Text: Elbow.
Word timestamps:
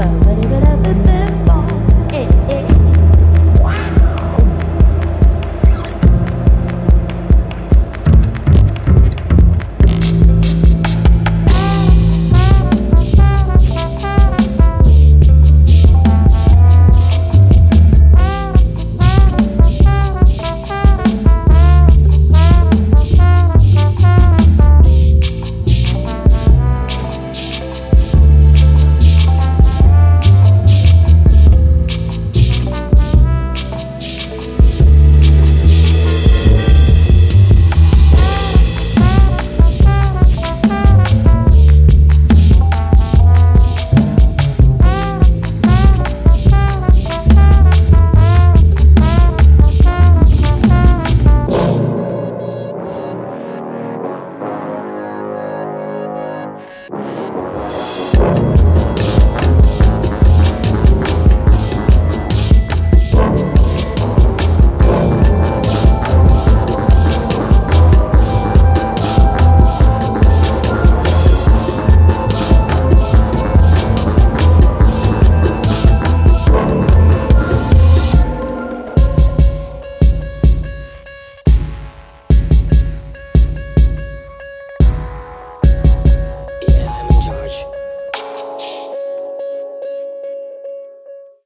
Elbow. 0.00 0.27